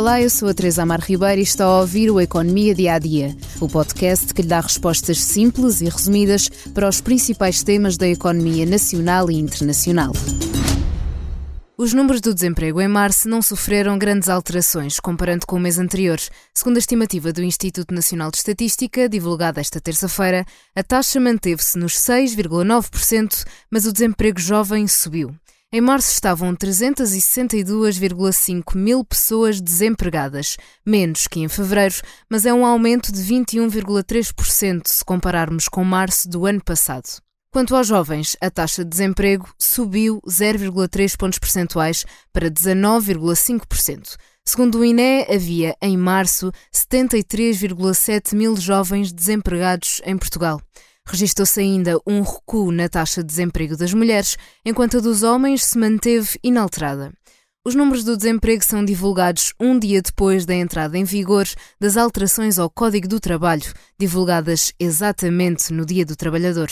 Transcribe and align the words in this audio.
Olá, 0.00 0.18
eu 0.18 0.30
sou 0.30 0.48
a 0.48 0.54
Teresa 0.54 0.82
Amar 0.82 1.02
Ribeiro 1.02 1.40
e 1.40 1.44
está 1.44 1.66
a 1.66 1.80
ouvir 1.80 2.10
o 2.10 2.18
Economia 2.18 2.74
Dia 2.74 2.94
a 2.94 2.98
Dia, 2.98 3.36
o 3.60 3.68
podcast 3.68 4.32
que 4.32 4.40
lhe 4.40 4.48
dá 4.48 4.58
respostas 4.58 5.22
simples 5.22 5.82
e 5.82 5.90
resumidas 5.90 6.48
para 6.72 6.88
os 6.88 7.02
principais 7.02 7.62
temas 7.62 7.98
da 7.98 8.08
economia 8.08 8.64
nacional 8.64 9.30
e 9.30 9.34
internacional. 9.34 10.12
Os 11.76 11.92
números 11.92 12.22
do 12.22 12.32
desemprego 12.32 12.80
em 12.80 12.88
março 12.88 13.28
não 13.28 13.42
sofreram 13.42 13.98
grandes 13.98 14.30
alterações 14.30 14.98
comparando 14.98 15.46
com 15.46 15.56
o 15.56 15.60
mês 15.60 15.78
anterior. 15.78 16.18
Segundo 16.54 16.76
a 16.76 16.78
estimativa 16.78 17.30
do 17.30 17.42
Instituto 17.42 17.92
Nacional 17.92 18.30
de 18.30 18.38
Estatística, 18.38 19.06
divulgada 19.06 19.60
esta 19.60 19.82
terça-feira, 19.82 20.46
a 20.74 20.82
taxa 20.82 21.20
manteve-se 21.20 21.78
nos 21.78 21.92
6,9%, 21.96 23.44
mas 23.70 23.84
o 23.84 23.92
desemprego 23.92 24.40
jovem 24.40 24.88
subiu. 24.88 25.36
Em 25.72 25.80
março 25.80 26.10
estavam 26.10 26.52
362,5 26.56 28.76
mil 28.76 29.04
pessoas 29.04 29.60
desempregadas, 29.60 30.56
menos 30.84 31.28
que 31.28 31.38
em 31.38 31.48
fevereiro, 31.48 31.94
mas 32.28 32.44
é 32.44 32.52
um 32.52 32.66
aumento 32.66 33.12
de 33.12 33.22
21,3% 33.22 34.88
se 34.88 35.04
compararmos 35.04 35.68
com 35.68 35.84
março 35.84 36.28
do 36.28 36.44
ano 36.44 36.60
passado. 36.60 37.08
Quanto 37.52 37.76
aos 37.76 37.86
jovens, 37.86 38.36
a 38.40 38.50
taxa 38.50 38.82
de 38.82 38.90
desemprego 38.90 39.48
subiu 39.56 40.20
0,3 40.28 41.16
pontos 41.16 41.38
percentuais 41.38 42.04
para 42.32 42.50
19,5%. 42.50 44.16
Segundo 44.44 44.80
o 44.80 44.84
INE, 44.84 45.24
havia 45.32 45.76
em 45.80 45.96
março 45.96 46.50
73,7 46.74 48.34
mil 48.34 48.56
jovens 48.56 49.12
desempregados 49.12 50.02
em 50.04 50.18
Portugal. 50.18 50.60
Registou-se 51.10 51.58
ainda 51.58 51.98
um 52.06 52.22
recuo 52.22 52.70
na 52.70 52.88
taxa 52.88 53.20
de 53.20 53.26
desemprego 53.26 53.76
das 53.76 53.92
mulheres, 53.92 54.36
enquanto 54.64 54.98
a 54.98 55.00
dos 55.00 55.24
homens 55.24 55.64
se 55.64 55.76
manteve 55.76 56.38
inalterada. 56.40 57.12
Os 57.66 57.74
números 57.74 58.04
do 58.04 58.16
desemprego 58.16 58.64
são 58.64 58.84
divulgados 58.84 59.52
um 59.58 59.76
dia 59.76 60.00
depois 60.00 60.46
da 60.46 60.54
entrada 60.54 60.96
em 60.96 61.02
vigor 61.02 61.48
das 61.80 61.96
alterações 61.96 62.60
ao 62.60 62.70
Código 62.70 63.08
do 63.08 63.18
Trabalho, 63.18 63.72
divulgadas 63.98 64.72
exatamente 64.78 65.72
no 65.72 65.84
Dia 65.84 66.06
do 66.06 66.14
Trabalhador. 66.14 66.70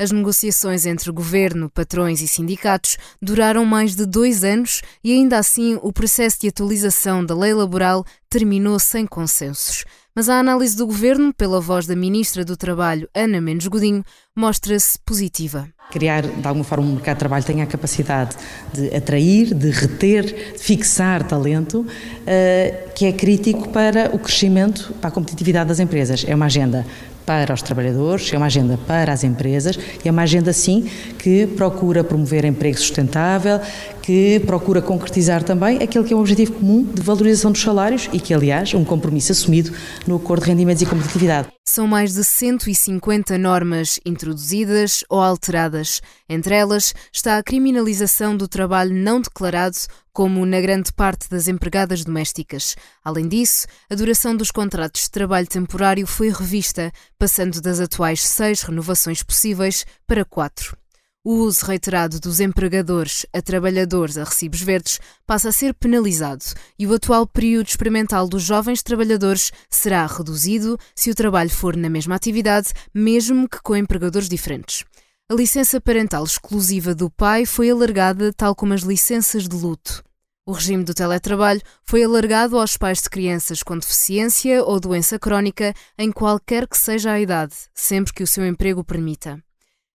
As 0.00 0.10
negociações 0.10 0.86
entre 0.86 1.12
governo, 1.12 1.70
patrões 1.70 2.22
e 2.22 2.26
sindicatos 2.26 2.96
duraram 3.20 3.66
mais 3.66 3.94
de 3.94 4.06
dois 4.06 4.42
anos 4.42 4.80
e, 5.04 5.12
ainda 5.12 5.38
assim, 5.38 5.78
o 5.82 5.92
processo 5.92 6.40
de 6.40 6.48
atualização 6.48 7.24
da 7.24 7.36
lei 7.36 7.52
laboral 7.52 8.02
terminou 8.30 8.78
sem 8.78 9.06
consensos. 9.06 9.84
Mas 10.16 10.28
a 10.28 10.38
análise 10.38 10.76
do 10.76 10.86
governo, 10.86 11.34
pela 11.34 11.60
voz 11.60 11.88
da 11.88 11.96
Ministra 11.96 12.44
do 12.44 12.56
Trabalho, 12.56 13.08
Ana 13.12 13.40
Mendes 13.40 13.66
Godinho, 13.66 14.04
mostra-se 14.36 14.96
positiva. 15.04 15.68
Criar, 15.90 16.22
de 16.22 16.46
alguma 16.46 16.64
forma, 16.64 16.86
um 16.86 16.92
mercado 16.92 17.16
de 17.16 17.18
trabalho 17.18 17.44
tenha 17.44 17.64
a 17.64 17.66
capacidade 17.66 18.36
de 18.72 18.94
atrair, 18.94 19.52
de 19.52 19.70
reter, 19.70 20.52
de 20.52 20.58
fixar 20.58 21.26
talento, 21.26 21.80
uh, 21.80 22.92
que 22.94 23.06
é 23.06 23.12
crítico 23.12 23.68
para 23.70 24.14
o 24.14 24.18
crescimento, 24.20 24.94
para 25.00 25.08
a 25.08 25.12
competitividade 25.12 25.68
das 25.68 25.80
empresas. 25.80 26.24
É 26.28 26.32
uma 26.32 26.46
agenda 26.46 26.86
para 27.24 27.54
os 27.54 27.62
trabalhadores, 27.62 28.32
é 28.32 28.36
uma 28.36 28.46
agenda 28.46 28.78
para 28.86 29.12
as 29.12 29.24
empresas, 29.24 29.78
é 30.04 30.10
uma 30.10 30.22
agenda, 30.22 30.52
sim, 30.52 30.88
que 31.18 31.46
procura 31.46 32.04
promover 32.04 32.44
emprego 32.44 32.78
sustentável, 32.78 33.60
que 34.02 34.40
procura 34.40 34.82
concretizar 34.82 35.42
também 35.42 35.82
aquele 35.82 36.04
que 36.04 36.12
é 36.12 36.16
um 36.16 36.20
objetivo 36.20 36.52
comum 36.52 36.82
de 36.82 37.00
valorização 37.00 37.50
dos 37.50 37.62
salários 37.62 38.08
e 38.12 38.20
que, 38.20 38.34
aliás, 38.34 38.74
é 38.74 38.76
um 38.76 38.84
compromisso 38.84 39.32
assumido 39.32 39.72
no 40.06 40.16
Acordo 40.16 40.42
de 40.42 40.50
Rendimentos 40.50 40.82
e 40.82 40.86
Competitividade. 40.86 41.48
São 41.74 41.88
mais 41.88 42.14
de 42.14 42.22
150 42.22 43.36
normas 43.36 43.98
introduzidas 44.06 45.02
ou 45.08 45.20
alteradas. 45.20 46.00
Entre 46.28 46.54
elas 46.54 46.94
está 47.12 47.36
a 47.36 47.42
criminalização 47.42 48.36
do 48.36 48.46
trabalho 48.46 48.94
não 48.94 49.20
declarado, 49.20 49.76
como 50.12 50.46
na 50.46 50.60
grande 50.60 50.92
parte 50.92 51.28
das 51.28 51.48
empregadas 51.48 52.04
domésticas. 52.04 52.76
Além 53.04 53.26
disso, 53.26 53.66
a 53.90 53.96
duração 53.96 54.36
dos 54.36 54.52
contratos 54.52 55.02
de 55.02 55.10
trabalho 55.10 55.48
temporário 55.48 56.06
foi 56.06 56.30
revista, 56.30 56.92
passando 57.18 57.60
das 57.60 57.80
atuais 57.80 58.24
seis 58.24 58.62
renovações 58.62 59.24
possíveis 59.24 59.84
para 60.06 60.24
quatro. 60.24 60.83
O 61.26 61.36
uso 61.36 61.64
reiterado 61.64 62.20
dos 62.20 62.38
empregadores 62.38 63.24
a 63.32 63.40
trabalhadores 63.40 64.18
a 64.18 64.24
recibos 64.24 64.60
verdes 64.60 65.00
passa 65.26 65.48
a 65.48 65.52
ser 65.52 65.72
penalizado 65.72 66.44
e 66.78 66.86
o 66.86 66.92
atual 66.92 67.26
período 67.26 67.66
experimental 67.66 68.28
dos 68.28 68.42
jovens 68.42 68.82
trabalhadores 68.82 69.50
será 69.70 70.04
reduzido 70.04 70.78
se 70.94 71.10
o 71.10 71.14
trabalho 71.14 71.48
for 71.48 71.78
na 71.78 71.88
mesma 71.88 72.14
atividade, 72.14 72.74
mesmo 72.92 73.48
que 73.48 73.58
com 73.62 73.74
empregadores 73.74 74.28
diferentes. 74.28 74.84
A 75.26 75.34
licença 75.34 75.80
parental 75.80 76.24
exclusiva 76.24 76.94
do 76.94 77.08
pai 77.08 77.46
foi 77.46 77.70
alargada, 77.70 78.30
tal 78.30 78.54
como 78.54 78.74
as 78.74 78.82
licenças 78.82 79.48
de 79.48 79.56
luto. 79.56 80.04
O 80.44 80.52
regime 80.52 80.84
do 80.84 80.92
teletrabalho 80.92 81.62
foi 81.84 82.04
alargado 82.04 82.58
aos 82.58 82.76
pais 82.76 83.00
de 83.00 83.08
crianças 83.08 83.62
com 83.62 83.78
deficiência 83.78 84.62
ou 84.62 84.78
doença 84.78 85.18
crónica 85.18 85.72
em 85.96 86.12
qualquer 86.12 86.68
que 86.68 86.76
seja 86.76 87.12
a 87.12 87.18
idade, 87.18 87.54
sempre 87.74 88.12
que 88.12 88.22
o 88.22 88.26
seu 88.26 88.46
emprego 88.46 88.84
permita. 88.84 89.42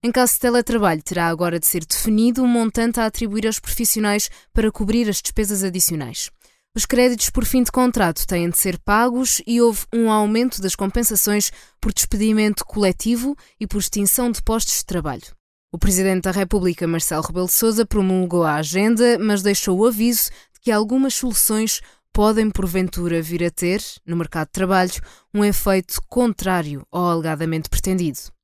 Em 0.01 0.13
caso 0.13 0.35
de 0.35 0.39
teletrabalho, 0.39 1.03
terá 1.03 1.27
agora 1.27 1.59
de 1.59 1.67
ser 1.67 1.83
definido 1.83 2.41
um 2.41 2.47
montante 2.47 3.01
a 3.01 3.05
atribuir 3.05 3.45
aos 3.45 3.59
profissionais 3.59 4.29
para 4.53 4.71
cobrir 4.71 5.09
as 5.09 5.21
despesas 5.21 5.61
adicionais. 5.61 6.31
Os 6.73 6.85
créditos 6.85 7.29
por 7.29 7.43
fim 7.43 7.63
de 7.63 7.71
contrato 7.71 8.25
têm 8.25 8.49
de 8.49 8.57
ser 8.57 8.79
pagos 8.79 9.41
e 9.45 9.59
houve 9.59 9.85
um 9.93 10.09
aumento 10.09 10.61
das 10.61 10.73
compensações 10.73 11.51
por 11.81 11.91
despedimento 11.93 12.63
coletivo 12.63 13.35
e 13.59 13.67
por 13.67 13.79
extinção 13.79 14.31
de 14.31 14.41
postos 14.41 14.77
de 14.77 14.85
trabalho. 14.85 15.35
O 15.69 15.77
Presidente 15.77 16.23
da 16.23 16.31
República, 16.31 16.87
Marcelo 16.87 17.21
Rebelo 17.21 17.47
de 17.47 17.51
Sousa, 17.51 17.85
promulgou 17.85 18.45
a 18.45 18.55
agenda, 18.55 19.19
mas 19.19 19.41
deixou 19.41 19.79
o 19.79 19.85
aviso 19.85 20.29
de 20.53 20.61
que 20.61 20.71
algumas 20.71 21.13
soluções 21.13 21.81
podem 22.13 22.49
porventura 22.49 23.21
vir 23.21 23.43
a 23.43 23.51
ter, 23.51 23.83
no 24.05 24.15
mercado 24.15 24.47
de 24.47 24.53
trabalho, 24.53 25.01
um 25.33 25.43
efeito 25.43 26.01
contrário 26.07 26.87
ao 26.89 27.09
alegadamente 27.09 27.67
pretendido. 27.67 28.38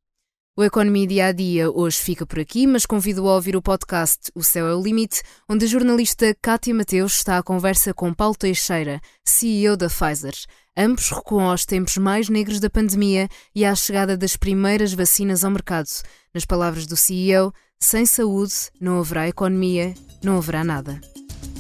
O 0.58 0.64
Economia 0.64 1.06
Dia 1.06 1.26
a 1.26 1.32
Dia 1.34 1.70
hoje 1.70 1.98
fica 1.98 2.26
por 2.26 2.40
aqui, 2.40 2.66
mas 2.66 2.86
convido 2.86 3.28
a 3.28 3.36
ouvir 3.36 3.58
o 3.58 3.62
podcast 3.62 4.32
O 4.34 4.42
Céu 4.42 4.66
é 4.66 4.74
o 4.74 4.82
Limite, 4.82 5.22
onde 5.50 5.66
a 5.66 5.68
jornalista 5.68 6.34
Kátia 6.42 6.74
Mateus 6.74 7.18
está 7.18 7.38
à 7.38 7.44
conversa 7.44 7.94
com 7.94 8.14
Paulo 8.14 8.38
Teixeira, 8.38 9.02
CEO 9.26 9.76
da 9.76 9.90
Pfizer. 9.90 10.34
Ambos 10.78 11.10
recuam 11.10 11.50
aos 11.50 11.66
tempos 11.66 11.98
mais 11.98 12.30
negros 12.30 12.62
da 12.62 12.70
pandemia 12.70 13.28
e 13.54 13.66
à 13.66 13.76
chegada 13.76 14.16
das 14.16 14.38
primeiras 14.38 14.94
vacinas 14.94 15.44
ao 15.44 15.52
mercado. 15.52 15.90
Nas 16.34 16.46
palavras 16.46 16.88
do 16.88 16.96
CEO, 16.96 17.52
sem 17.78 18.06
saúde 18.06 18.54
não 18.80 19.00
haverá 19.00 19.28
economia, 19.28 19.94
não 20.24 20.38
haverá 20.38 20.64
nada. 20.64 21.02